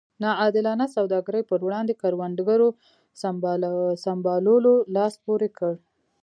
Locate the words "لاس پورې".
4.95-5.49